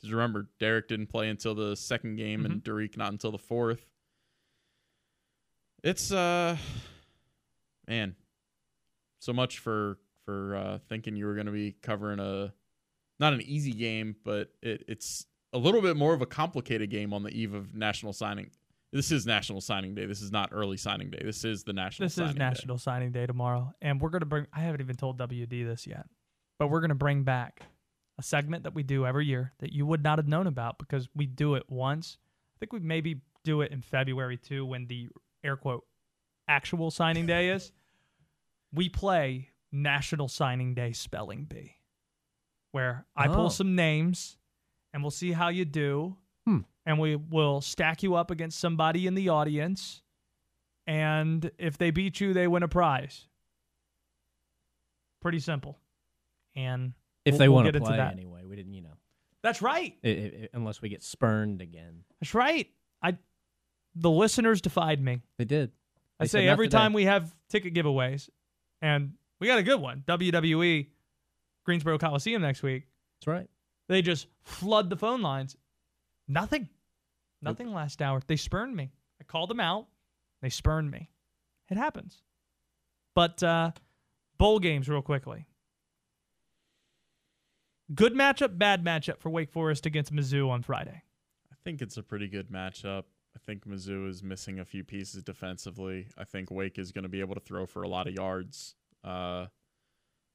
[0.00, 3.86] just remember Derek didn't play until the second game and Derek not until the fourth.
[5.84, 6.56] It's uh
[7.86, 8.16] man,
[9.18, 12.52] so much for for uh thinking you were going to be covering a
[13.20, 17.12] not an easy game, but it, it's a little bit more of a complicated game
[17.12, 18.50] on the eve of national signing.
[18.92, 20.06] This is National Signing Day.
[20.06, 21.20] This is not early signing day.
[21.24, 22.06] This is the national.
[22.06, 22.38] This signing is Day.
[22.40, 24.48] National Signing Day tomorrow, and we're gonna bring.
[24.52, 26.06] I haven't even told WD this yet,
[26.58, 27.62] but we're gonna bring back
[28.18, 31.08] a segment that we do every year that you would not have known about because
[31.14, 32.18] we do it once.
[32.56, 35.08] I think we maybe do it in February too, when the
[35.44, 35.84] air quote
[36.48, 37.70] actual signing day is.
[38.72, 41.76] We play National Signing Day Spelling Bee,
[42.72, 43.48] where I pull Oh.
[43.50, 44.36] some names
[44.92, 46.16] and we'll see how you do.
[46.46, 46.58] Hmm.
[46.86, 50.02] And we will stack you up against somebody in the audience.
[50.86, 53.26] And if they beat you, they win a prize.
[55.20, 55.78] Pretty simple.
[56.56, 58.12] And If we'll- they we'll want get to play that.
[58.12, 58.96] anyway, we didn't, you know,
[59.42, 59.96] That's right.
[60.04, 62.04] i i unless we get spurned again.
[62.20, 62.68] That's right.
[63.02, 63.16] I
[63.94, 65.20] the listeners defied me.
[65.36, 65.72] They did.
[66.18, 66.78] I They said say every today.
[66.78, 68.28] time we have ticket giveaways,
[68.82, 70.02] and we got a good one.
[70.06, 70.90] WWE
[71.64, 72.84] Greensboro Coliseum next week.
[73.18, 73.48] That's right.
[73.88, 75.56] They just flood the phone lines.
[76.28, 76.68] Nothing.
[77.42, 78.20] Nothing last hour.
[78.26, 78.92] They spurned me.
[79.20, 79.86] I called them out.
[80.42, 81.10] They spurned me.
[81.70, 82.22] It happens.
[83.14, 83.72] But uh
[84.38, 85.46] bowl games real quickly.
[87.94, 91.02] Good matchup, bad matchup for Wake Forest against Mizzou on Friday.
[91.52, 93.04] I think it's a pretty good matchup.
[93.34, 96.06] I think Mizzou is missing a few pieces defensively.
[96.16, 98.76] I think Wake is going to be able to throw for a lot of yards.
[99.04, 99.46] Uh,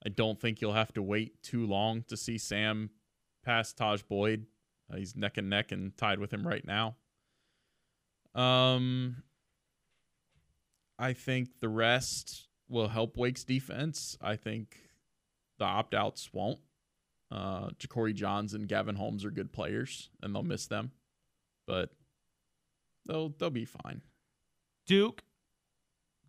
[0.05, 2.91] I don't think you'll have to wait too long to see Sam
[3.43, 4.45] pass Tajh Boyd.
[4.91, 6.95] Uh, he's neck and neck and tied with him right now.
[8.35, 9.23] Um,
[10.99, 14.17] I think the rest will help Wake's defense.
[14.21, 14.77] I think
[15.57, 16.59] the opt outs won't.
[17.31, 20.91] Uh, Ja'Cory Johns and Gavin Holmes are good players, and they'll miss them,
[21.65, 21.89] but
[23.07, 24.01] they'll they'll be fine.
[24.85, 25.23] Duke,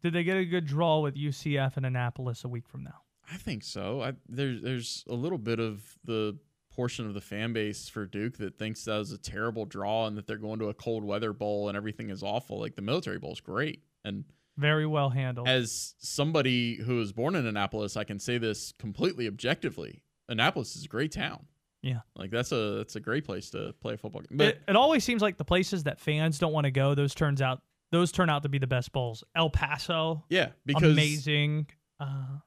[0.02, 3.02] did they get a good draw with UCF and Annapolis a week from now?
[3.32, 4.02] I think so.
[4.02, 6.38] I, there's there's a little bit of the
[6.70, 10.16] portion of the fan base for Duke that thinks that was a terrible draw and
[10.18, 12.60] that they're going to a cold weather bowl and everything is awful.
[12.60, 14.24] Like the military bowl is great, and
[14.56, 15.48] Very well handled.
[15.48, 20.02] as somebody who was born in Annapolis, I can say this completely objectively.
[20.28, 21.46] Annapolis is a great town.
[21.82, 22.00] Yeah.
[22.16, 24.36] Like that's a that's a great place to play a football game.
[24.36, 27.14] But it, it always seems like the places that fans don't want to go, those
[27.14, 27.62] turns out
[27.92, 29.22] those turn out to be the best bowls.
[29.36, 31.66] El Paso, yeah, because amazing.
[32.00, 32.38] Uh,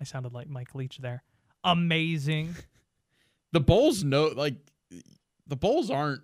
[0.00, 1.22] I sounded like Mike Leach there.
[1.64, 2.54] Amazing.
[3.52, 4.54] the Bulls know like
[5.46, 6.22] the Bulls aren't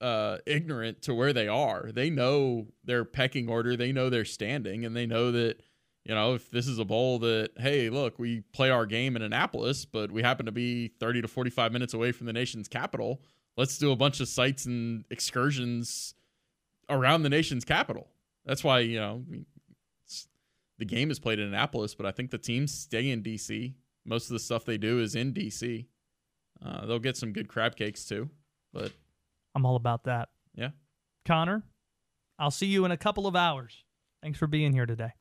[0.00, 1.90] uh ignorant to where they are.
[1.92, 5.60] They know their pecking order, they know their standing, and they know that
[6.04, 9.22] you know if this is a bowl that hey, look, we play our game in
[9.22, 13.22] Annapolis, but we happen to be 30 to 45 minutes away from the nation's capital.
[13.56, 16.14] Let's do a bunch of sites and excursions
[16.88, 18.08] around the nation's capital.
[18.44, 19.24] That's why, you know,
[20.78, 23.74] the game is played in Annapolis, but I think the teams stay in DC.
[24.04, 25.86] Most of the stuff they do is in DC.
[26.64, 28.30] Uh, they'll get some good crab cakes too,
[28.72, 28.92] but
[29.54, 30.28] I'm all about that.
[30.54, 30.70] yeah.
[31.24, 31.62] Conor,
[32.38, 33.84] I'll see you in a couple of hours.
[34.22, 35.12] Thanks for being here today.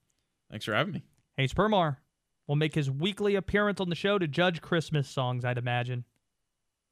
[0.49, 1.03] Thanks for having me.
[1.35, 1.97] Hayes Permar
[2.47, 6.05] will make his weekly appearance on the show to judge Christmas songs, I'd imagine.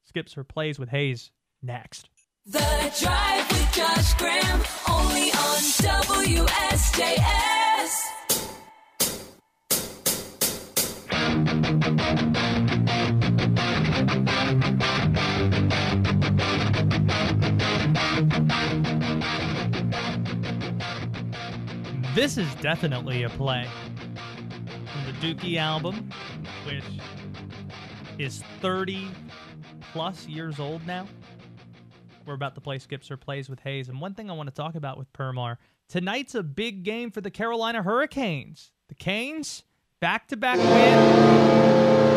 [0.04, 1.32] Skips or plays with Hayes
[1.64, 2.10] next.
[2.46, 2.60] The
[3.02, 5.62] Drive with Josh Graham, only on
[6.28, 7.55] WSJS.
[22.16, 23.68] This is definitely a play
[24.56, 26.10] from the Dookie album,
[26.66, 26.82] which
[28.18, 29.10] is 30
[29.92, 31.08] plus years old now.
[32.26, 33.90] We're about to play Skips or Plays with Hayes.
[33.90, 35.58] And one thing I want to talk about with Permar
[35.90, 38.72] tonight's a big game for the Carolina Hurricanes.
[38.88, 39.64] The Canes,
[40.00, 42.15] back to back win.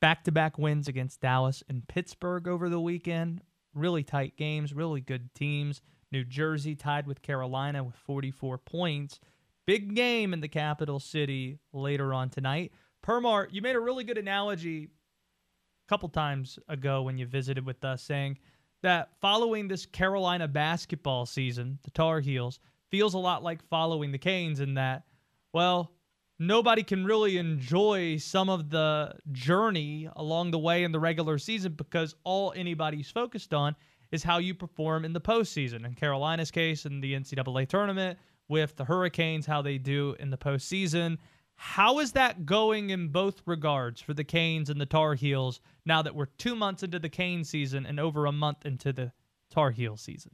[0.00, 3.42] Back to back wins against Dallas and Pittsburgh over the weekend.
[3.74, 5.80] Really tight games, really good teams.
[6.10, 9.20] New Jersey tied with Carolina with 44 points.
[9.66, 12.72] Big game in the capital city later on tonight.
[13.06, 17.84] Permar, you made a really good analogy a couple times ago when you visited with
[17.84, 18.38] us, saying
[18.82, 22.58] that following this Carolina basketball season, the Tar Heels,
[22.90, 25.04] feels a lot like following the Canes in that,
[25.52, 25.92] well,
[26.40, 31.74] nobody can really enjoy some of the journey along the way in the regular season
[31.74, 33.76] because all anybody's focused on
[34.10, 35.84] is how you perform in the postseason.
[35.84, 40.36] In Carolina's case, in the NCAA tournament, with the Hurricanes, how they do in the
[40.36, 41.18] postseason.
[41.54, 46.02] How is that going in both regards for the Canes and the Tar Heels now
[46.02, 49.12] that we're two months into the Cane season and over a month into the
[49.50, 50.32] Tar Heel season?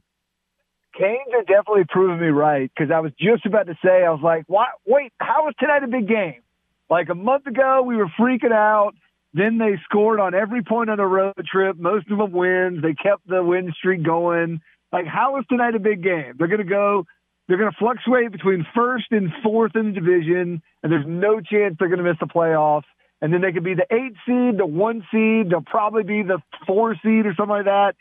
[0.97, 4.21] Canes are definitely proving me right because I was just about to say I was
[4.23, 4.69] like, "What?
[4.85, 6.41] Wait, how is tonight a big game?"
[6.89, 8.93] Like a month ago, we were freaking out.
[9.33, 11.77] Then they scored on every point on the road trip.
[11.77, 12.81] Most of them wins.
[12.81, 14.61] They kept the win streak going.
[14.91, 16.33] Like, how is tonight a big game?
[16.37, 17.05] They're going to go.
[17.47, 21.75] They're going to fluctuate between first and fourth in the division, and there's no chance
[21.77, 22.83] they're going to miss the playoffs.
[23.21, 25.49] And then they could be the eight seed, the one seed.
[25.49, 27.95] They'll probably be the four seed or something like that.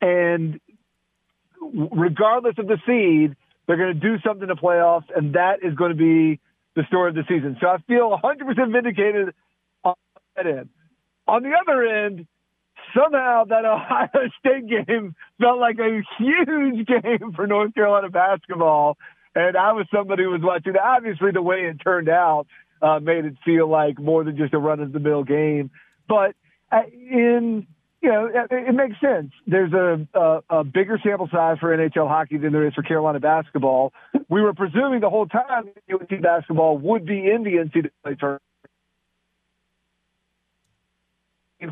[0.00, 0.60] And
[1.60, 5.74] regardless of the seed, they're going to do something in the playoffs, and that is
[5.74, 6.40] going to be
[6.74, 7.56] the story of the season.
[7.60, 9.34] So I feel 100% vindicated
[9.84, 9.94] on
[10.36, 10.68] that end.
[11.26, 12.26] On the other end,
[12.96, 18.96] somehow that Ohio State game felt like a huge game for North Carolina basketball.
[19.34, 20.74] And I was somebody who was watching.
[20.76, 22.46] Obviously, the way it turned out
[22.82, 25.70] uh, made it feel like more than just a run of the mill game.
[26.08, 26.34] But
[26.72, 27.66] uh, in
[28.02, 29.30] you know, it, it makes sense.
[29.46, 33.20] There's a, a a bigger sample size for NHL hockey than there is for Carolina
[33.20, 33.92] basketball.
[34.28, 38.42] We were presuming the whole time that UNC basketball would be in the NCAA tournament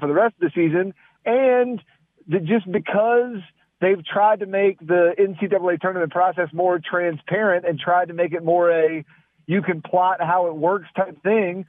[0.00, 0.92] for the rest of the season,
[1.24, 1.82] and
[2.28, 3.36] that just because
[3.80, 8.44] they've tried to make the NCAA tournament process more transparent and tried to make it
[8.44, 9.04] more a
[9.46, 11.64] you can plot how it works type thing,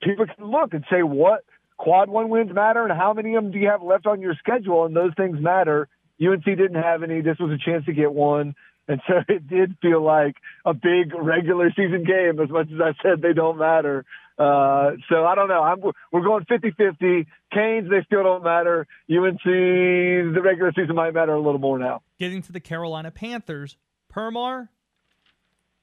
[0.00, 1.44] people can look and say what
[1.80, 4.34] quad one wins matter and how many of them do you have left on your
[4.34, 5.88] schedule, and those things matter.
[6.20, 7.22] UNC didn't have any.
[7.22, 8.54] This was a chance to get one.
[8.86, 12.92] And so it did feel like a big regular season game, as much as I
[13.02, 14.04] said they don't matter.
[14.38, 15.62] Uh, so I don't know.
[15.62, 15.80] I'm,
[16.12, 17.26] we're going 50-50.
[17.52, 18.86] Canes, they still don't matter.
[19.10, 22.02] UNC, the regular season might matter a little more now.
[22.18, 23.76] Getting to the Carolina Panthers,
[24.12, 24.68] Permar.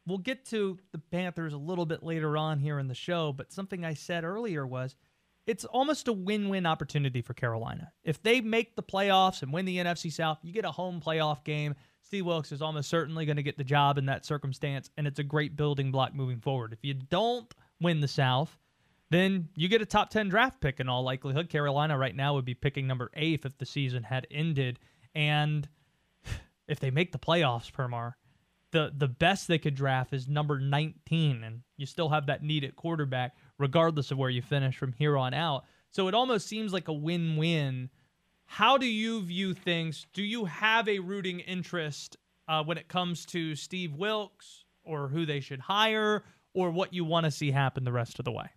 [0.06, 3.52] We'll get to the Panthers a little bit later on here in the show, but
[3.52, 4.96] something I said earlier was
[5.48, 7.92] it's almost a win-win opportunity for Carolina.
[8.04, 11.44] If they make the playoffs and win the NFC South, you get a home playoff
[11.46, 11.74] game.
[12.02, 15.20] Steve Wilks is almost certainly going to get the job in that circumstance, and it's
[15.20, 16.74] a great building block moving forward.
[16.74, 18.58] If you don't win the South,
[19.10, 21.50] then you get a top 10 draft pick in all likelihood.
[21.50, 24.80] Carolina right now would be picking number eight if the season had ended.
[25.16, 25.68] And
[26.68, 28.14] if they make the playoffs, Permar,
[28.72, 32.66] the, the best they could draft is number 19, and you still have that need
[32.66, 35.66] at quarterback, regardless of where you finish from here on out.
[35.92, 37.90] So it almost seems like a win win.
[38.46, 40.08] How do you view things?
[40.14, 42.18] Do you have a rooting interest
[42.48, 47.04] uh, when it comes to Steve Wilks or who they should hire or what you
[47.04, 48.50] want to see happen the rest of the way?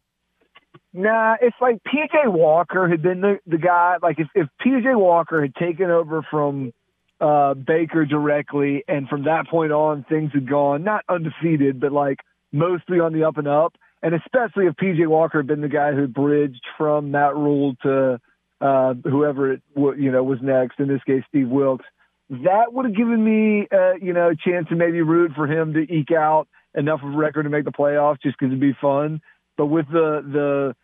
[0.93, 3.97] Nah, it's like PJ Walker had been the, the guy.
[4.03, 6.73] Like if, if PJ Walker had taken over from
[7.21, 12.19] uh, Baker directly, and from that point on, things had gone not undefeated, but like
[12.53, 13.75] mostly on the up and up.
[14.03, 18.21] And especially if PJ Walker had been the guy who bridged from Matt Rhule to
[18.61, 20.81] uh, whoever it w- you know was next.
[20.81, 21.85] In this case, Steve Wilks.
[22.31, 25.75] That would have given me, uh, you know, a chance to maybe root for him
[25.75, 28.77] to eke out enough of a record to make the playoffs, just because it'd be
[28.81, 29.21] fun.
[29.57, 30.77] But with the the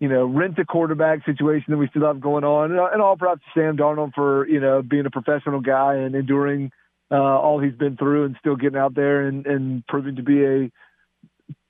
[0.00, 3.42] you know rent a quarterback situation that we still have going on, and, all props
[3.42, 6.70] to Sam Darnold for you know being a professional guy and enduring
[7.10, 10.44] uh, all he's been through and still getting out there and, and proving to be
[10.44, 10.70] a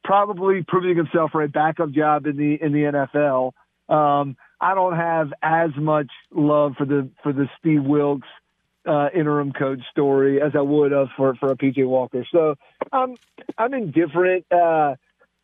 [0.04, 3.52] probably proving himself for a backup job in the in the NFL.
[3.88, 8.28] Um, I don't have as much love for the for the Steve Wilks
[8.86, 12.26] uh, interim coach story as I would have for for a PJ Walker.
[12.30, 12.56] So
[12.92, 13.16] um,
[13.58, 14.46] I'm indifferent.
[14.52, 14.94] Uh,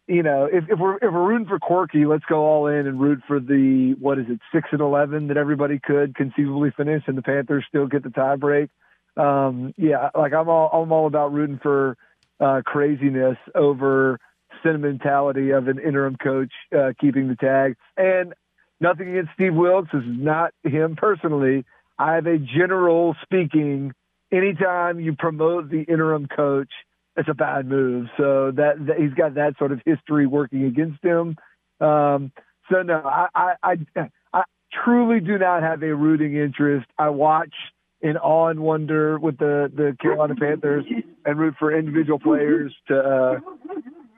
[0.06, 3.00] you know, if, if we're if we're rooting for Quirky, let's go all in and
[3.00, 7.16] root for the what is it six and eleven that everybody could conceivably finish, and
[7.16, 8.68] the Panthers still get the tiebreak.
[9.16, 11.96] Um, yeah, like I'm all I'm all about rooting for
[12.40, 14.18] uh, craziness over
[14.62, 17.76] sentimentality of an interim coach uh, keeping the tag.
[17.96, 18.34] And
[18.80, 19.90] nothing against Steve Wilks.
[19.92, 21.64] This is not him personally.
[21.98, 23.92] I have a general speaking.
[24.32, 26.70] Anytime you promote the interim coach,
[27.16, 28.06] it's a bad move.
[28.16, 31.36] So that, that he's got that sort of history working against him.
[31.80, 32.32] Um,
[32.70, 34.42] so no, I, I, I, I
[34.84, 36.86] truly do not have a rooting interest.
[36.98, 37.54] I watch
[38.02, 40.84] in awe and wonder with the the Carolina Panthers
[41.24, 43.40] and root for individual players to uh,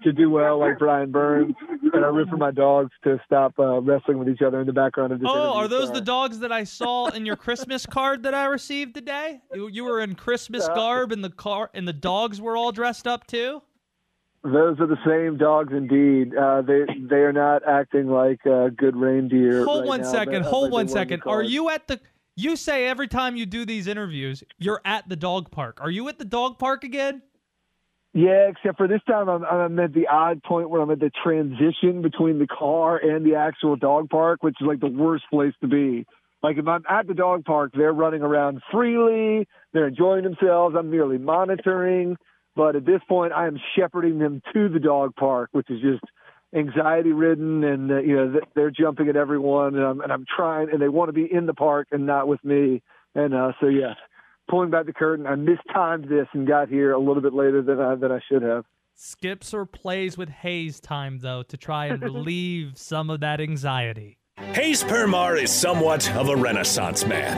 [0.05, 1.55] to do well, like Brian Burns,
[1.93, 4.73] and I root for my dogs to stop uh, wrestling with each other in the
[4.73, 5.29] background of this.
[5.31, 5.61] Oh, interview.
[5.61, 9.41] are those the dogs that I saw in your Christmas card that I received today?
[9.53, 13.07] You, you were in Christmas garb, and the car and the dogs were all dressed
[13.07, 13.63] up too.
[14.45, 16.35] Those are the same dogs, indeed.
[16.35, 19.65] Uh, they they are not acting like uh, good reindeer.
[19.65, 20.43] Hold right one now, second.
[20.45, 21.23] Hold like one were in the second.
[21.27, 22.01] Are you at the?
[22.35, 25.79] You say every time you do these interviews, you're at the dog park.
[25.83, 27.21] Are you at the dog park again?
[28.15, 31.11] Yeah, except for this time, I'm, I'm at the odd point where I'm at the
[31.23, 35.55] transition between the car and the actual dog park, which is like the worst place
[35.61, 36.07] to be.
[36.43, 40.75] Like if I'm at the dog park, they're running around freely, they're enjoying themselves.
[40.79, 42.17] I'm merely monitoring,
[42.57, 46.03] but at this point, I am shepherding them to the dog park, which is just
[46.55, 50.69] anxiety ridden, and uh, you know they're jumping at everyone, and I'm, and I'm trying,
[50.71, 52.83] and they want to be in the park and not with me,
[53.15, 53.95] and uh, so yeah,
[54.51, 57.81] pulling back the curtain, I mistimed this and got here a little bit later than
[57.81, 58.65] I than I should have.
[58.95, 64.19] Skips or plays with Hayes time though to try and relieve some of that anxiety.
[64.39, 67.37] Hayes Permar is somewhat of a renaissance man,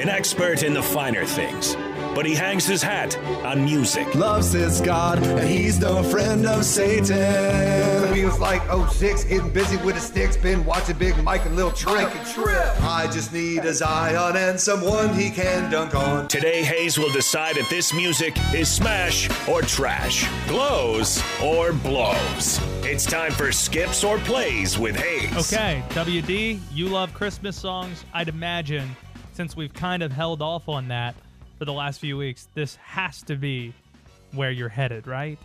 [0.00, 1.76] an expert in the finer things.
[2.14, 4.14] But he hangs his hat on music.
[4.14, 8.14] Loves his God, and he's no friend of Satan.
[8.14, 11.72] He was like 06, getting busy with his sticks, been watching Big Mike and Lil
[11.72, 12.82] Trink and Trip.
[12.82, 16.28] I just need a Zion and someone he can dunk on.
[16.28, 22.60] Today, Hayes will decide if this music is smash or trash, glows or blows.
[22.82, 25.52] It's time for skips or plays with Hayes.
[25.52, 28.04] Okay, WD, you love Christmas songs.
[28.14, 28.96] I'd imagine,
[29.32, 31.14] since we've kind of held off on that
[31.58, 33.72] for the last few weeks, this has to be
[34.32, 35.38] where you're headed, right?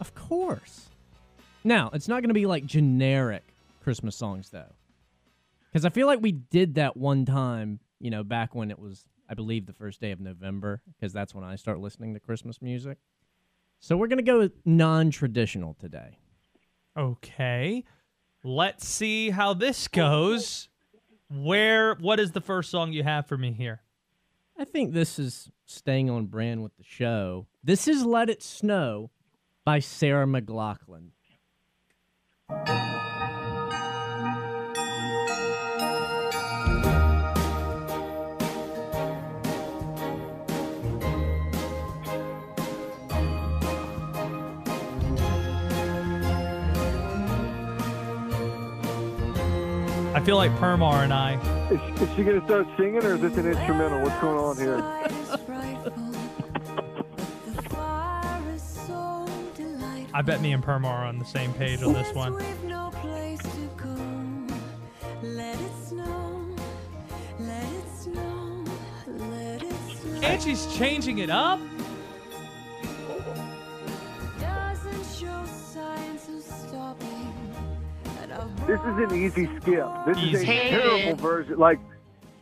[0.00, 0.88] Of course.
[1.64, 3.42] Now, it's not going to be like generic
[3.82, 4.72] Christmas songs, though.
[5.72, 9.04] Because I feel like we did that one time, you know, back when it was,
[9.28, 12.62] I believe, the first day of November, because that's when I start listening to Christmas
[12.62, 12.98] music.
[13.80, 16.18] So we're going to go non traditional today.
[16.96, 17.84] Okay.
[18.42, 20.68] Let's see how this goes.
[21.28, 23.82] Where what is the first song you have for me here?
[24.58, 27.46] I think this is staying on brand with the show.
[27.62, 29.10] This is Let It Snow
[29.66, 31.10] by Sarah McLachlan.
[50.14, 53.20] I feel like Permar and I Is, is she going to start singing, or is
[53.22, 54.00] this an instrumental?
[54.00, 54.78] What's going on here?
[60.14, 62.40] I bet me and Permar are on the same page on this one.
[70.22, 71.58] And she's changing it up?
[78.66, 79.86] This is an easy skip.
[80.06, 81.56] This is a terrible version.
[81.56, 81.78] Like,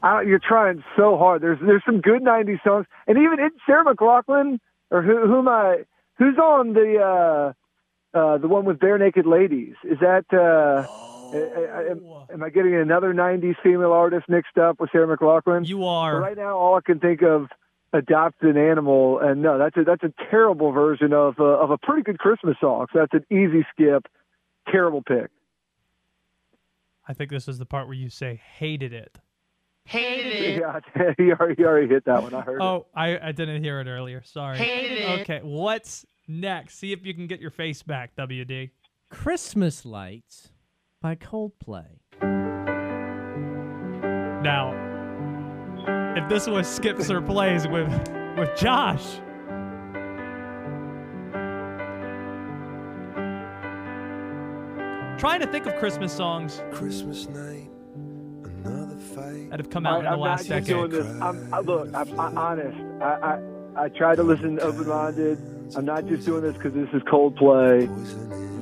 [0.03, 1.43] I, you're trying so hard.
[1.43, 4.59] There's there's some good '90s songs, and even it's Sarah McLachlan
[4.91, 5.85] or who, whom I
[6.18, 7.53] who's on the
[8.14, 9.75] uh, uh, the one with Barenaked Ladies.
[9.85, 10.25] Is that?
[10.33, 15.14] Uh, I- I- am, am I getting another '90s female artist mixed up with Sarah
[15.16, 15.66] McLachlan?
[15.66, 16.18] You are.
[16.20, 17.49] Right now, all I can think of
[17.93, 21.77] adopted an animal, and no, that's a that's a terrible version of uh, of a
[21.79, 22.87] pretty good Christmas song.
[22.93, 24.07] So that's an easy skip.
[24.70, 25.31] Terrible pick.
[27.07, 29.18] I think this is the part where you say hated it.
[29.94, 30.80] Yeah,
[31.18, 32.32] he already, he already hit that one.
[32.32, 32.64] I heard it.
[32.64, 34.22] Oh, I, I didn't hear it earlier.
[34.24, 34.57] Sorry.
[34.57, 35.20] Hated it.
[35.20, 36.78] Okay, what's next?
[36.78, 38.70] See if you can get your face back, WD.
[39.11, 40.50] Christmas Lights
[41.02, 41.98] by Coldplay.
[44.42, 44.72] Now,
[46.16, 47.88] if this was skips or plays with
[48.38, 49.20] with Josh,
[55.18, 57.70] trying to think of Christmas songs Christmas night,
[58.64, 59.50] another fight.
[59.50, 60.90] that have come out in the I'm last not just decade.
[60.90, 61.22] doing this.
[61.22, 62.78] I'm, I, look, I'm, I'm honest.
[63.02, 63.40] I, I
[63.84, 65.38] I try to listen open-minded.
[65.76, 67.88] I'm not just doing this because this is Coldplay.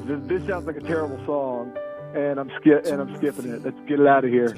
[0.06, 1.76] This, this sounds like a terrible song,
[2.14, 3.62] and I'm skip and I'm skipping it.
[3.62, 4.48] Let's get it out of here.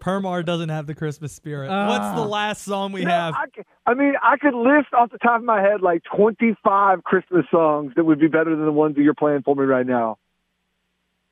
[0.00, 1.68] Permar doesn't have the Christmas spirit.
[1.68, 2.26] What's the Ah.
[2.26, 3.34] last song we No, have?
[3.86, 7.92] I mean, I could list off the top of my head like 25 Christmas songs
[7.96, 10.18] that would be better than the ones that you're playing for me right now.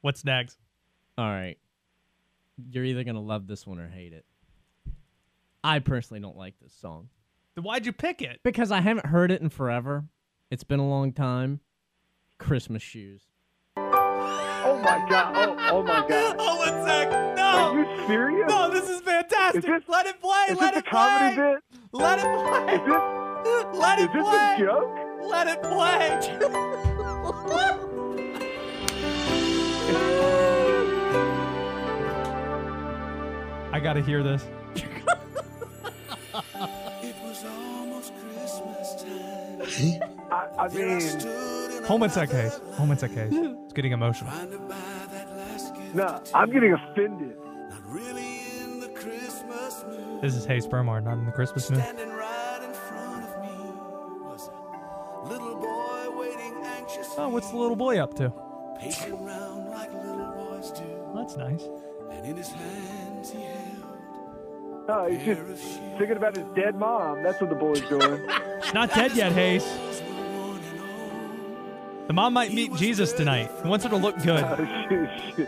[0.00, 0.58] What's next?
[1.18, 1.58] All right.
[2.70, 4.24] You're either going to love this one or hate it.
[5.62, 7.08] I personally don't like this song
[7.54, 8.40] Then why'd you pick it?
[8.42, 10.04] because I haven't heard it in forever.
[10.50, 11.60] It's been a long time.
[12.38, 13.22] Christmas shoes.
[13.76, 15.34] Oh my god!
[15.36, 16.36] Oh, oh my god!
[16.40, 17.25] Oh, one sec.
[17.52, 17.72] No.
[17.72, 18.48] Are you serious?
[18.48, 19.64] No, this is fantastic.
[19.64, 20.46] Is this- Let it play.
[20.50, 21.54] Is Let this it a comedy play.
[21.54, 21.62] bit?
[21.92, 22.74] Let it play.
[22.74, 23.02] Is this
[23.80, 24.54] Let it is this play.
[24.54, 24.90] a joke?
[25.30, 26.20] Let it play.
[33.72, 34.44] I gotta hear this.
[34.76, 34.84] it
[40.30, 41.00] I, I mean,
[41.84, 42.58] Home and sec case.
[42.74, 43.32] Home and sec case.
[43.32, 44.30] It's getting emotional.
[45.96, 47.36] No, I'm getting offended.
[50.20, 51.82] This is Hayes Permar, not in the Christmas mood.
[57.18, 58.28] Oh, what's the little boy up to?
[58.28, 58.74] Well,
[61.14, 61.62] that's nice.
[64.88, 65.62] No, he's just
[65.98, 67.22] thinking about his dead mom.
[67.22, 68.20] That's what the boy's doing.
[68.62, 69.64] She's not dead yet, Hayes.
[72.06, 73.50] The mom might meet Jesus tonight.
[73.62, 74.44] He wants her to look good.
[74.58, 75.46] Oh, she, she,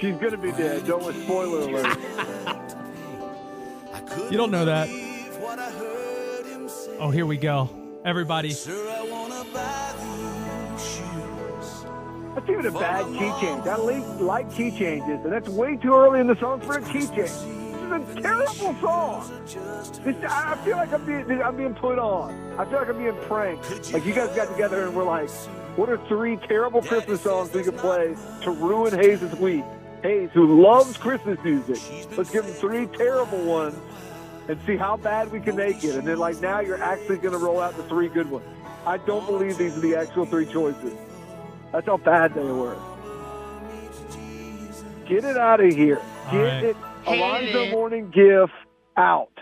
[0.00, 0.86] she's gonna be dead.
[0.86, 1.98] Don't want spoiler alert.
[4.30, 4.88] You don't know that.
[6.98, 7.70] Oh, here we go.
[8.04, 8.48] Everybody.
[8.48, 8.68] That's
[12.48, 13.66] even a bad key change.
[13.66, 16.82] I like, like key changes, and that's way too early in the song for a
[16.82, 17.16] key change.
[17.16, 19.42] This is a terrible song.
[20.04, 22.32] This, I I feel like I'm being, I'm being put on.
[22.58, 23.92] I feel like I'm being pranked.
[23.92, 25.30] Like you guys got together and we're like,
[25.76, 29.64] what are three terrible Christmas songs we could play to ruin Hayes' week?
[30.02, 31.78] Hayes, who loves Christmas music,
[32.16, 33.76] let's give him three terrible ones
[34.48, 35.96] and see how bad we can make it.
[35.96, 38.46] And then, like, now you're actually going to roll out the three good ones.
[38.86, 40.94] I don't believe these are the actual three choices.
[41.72, 42.76] That's how bad they were.
[45.06, 46.00] Get it out of here.
[46.30, 46.64] Get right.
[46.64, 46.76] it.
[47.04, 47.70] Hate Alonzo it.
[47.72, 48.50] Morning GIF
[48.96, 49.32] out.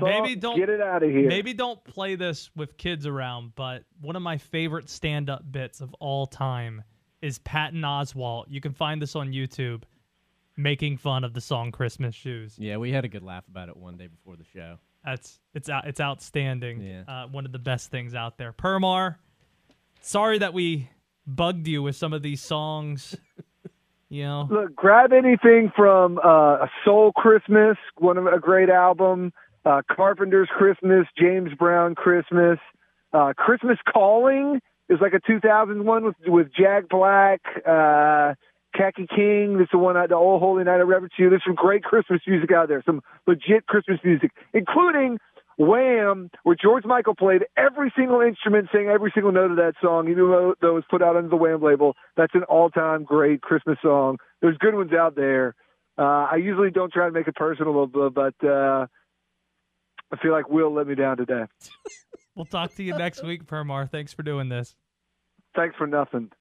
[0.00, 1.28] Maybe don't get it out of here.
[1.28, 5.94] Maybe don't play this with kids around, but one of my favorite stand-up bits of
[6.00, 6.84] all time
[7.22, 8.44] is Patton Oswalt.
[8.48, 9.82] You can find this on YouTube,
[10.56, 13.76] making fun of the song "Christmas Shoes." Yeah, we had a good laugh about it
[13.76, 14.78] one day before the show.
[15.04, 15.86] That's it's out.
[15.86, 16.80] It's outstanding.
[16.80, 17.02] Yeah.
[17.06, 18.52] Uh, one of the best things out there.
[18.52, 19.16] Permar,
[20.00, 20.90] sorry that we
[21.26, 23.16] bugged you with some of these songs.
[24.08, 29.32] you know, Look, grab anything from uh, a Soul Christmas, one of a great album,
[29.64, 32.58] uh, Carpenter's Christmas, James Brown Christmas,
[33.12, 38.34] uh, Christmas Calling is like a 2001 with with Jack Black, uh,
[38.74, 39.58] Khaki King.
[39.58, 41.30] This is the one, the Old Holy Night of Reverence to.
[41.30, 45.18] There's some great Christmas music out there, some legit Christmas music, including
[45.58, 50.08] Wham, where George Michael played every single instrument, sang every single note of that song,
[50.08, 51.96] even though though it was put out under the Wham label.
[52.16, 54.18] That's an all-time great Christmas song.
[54.40, 55.54] There's good ones out there.
[55.98, 58.86] Uh, I usually don't try to make it personal, but uh,
[60.12, 61.44] I feel like Will let me down today.
[62.38, 63.90] we'll talk to you next week, Permar.
[63.90, 64.76] Thanks for doing this.
[65.54, 66.30] Thanks for nothing.